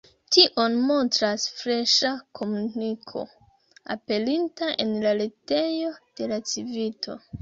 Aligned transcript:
Tion 0.35 0.75
montras 0.91 1.43
freŝa 1.57 2.09
komuniko, 2.39 3.23
aperinta 3.97 4.71
en 4.87 4.97
la 5.05 5.13
retejo 5.21 5.93
de 6.21 6.31
la 6.33 6.45
Civito. 6.55 7.21